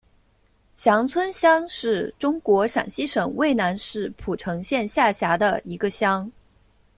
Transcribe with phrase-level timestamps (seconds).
[0.73, 6.27] 翔村乡是中国陕西省渭南市蒲城县下辖的一个乡。